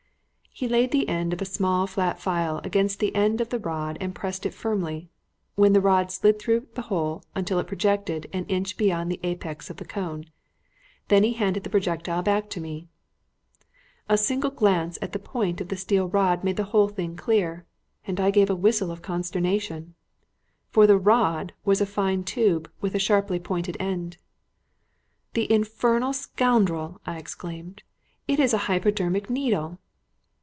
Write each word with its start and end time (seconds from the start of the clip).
He 0.53 0.67
laid 0.67 0.91
the 0.91 1.07
end 1.07 1.31
of 1.31 1.41
a 1.41 1.45
small 1.45 1.87
flat 1.87 2.19
file 2.19 2.59
against 2.65 2.99
the 2.99 3.15
end 3.15 3.39
of 3.39 3.49
the 3.49 3.57
rod 3.57 3.97
and 4.01 4.13
pressed 4.13 4.45
it 4.45 4.53
firmly, 4.53 5.09
when 5.55 5.71
the 5.71 5.79
rod 5.79 6.11
slid 6.11 6.37
through 6.39 6.67
the 6.75 6.83
hole 6.83 7.23
until 7.33 7.57
it 7.57 7.67
projected 7.67 8.27
an 8.33 8.45
inch 8.47 8.75
beyond 8.75 9.09
the 9.09 9.19
apex 9.23 9.69
of 9.69 9.77
the 9.77 9.85
cone. 9.85 10.25
Then 11.07 11.23
he 11.23 11.31
handed 11.33 11.63
the 11.63 11.69
projectile 11.69 12.21
back 12.21 12.49
to 12.49 12.59
me. 12.59 12.89
A 14.09 14.17
single 14.17 14.51
glance 14.51 14.99
at 15.01 15.13
the 15.13 15.19
point 15.19 15.61
of 15.61 15.69
the 15.69 15.77
steel 15.77 16.09
rod 16.09 16.43
made 16.43 16.57
the 16.57 16.65
whole 16.65 16.89
thing 16.89 17.15
clear, 17.15 17.65
and 18.05 18.19
I 18.19 18.29
gave 18.29 18.49
a 18.49 18.55
whistle 18.55 18.91
of 18.91 19.01
consternation; 19.01 19.95
for 20.69 20.85
the 20.85 20.97
"rod" 20.97 21.53
was 21.63 21.79
a 21.79 21.85
fine 21.85 22.25
tube 22.25 22.69
with 22.81 22.93
a 22.93 22.99
sharply 22.99 23.39
pointed 23.39 23.77
end. 23.79 24.17
"The 25.33 25.49
infernal 25.49 26.11
scoundrel!" 26.11 26.99
I 27.05 27.17
exclaimed; 27.17 27.83
"it 28.27 28.37
is 28.37 28.53
a 28.53 28.57
hypodermic 28.67 29.29
needle." 29.29 29.79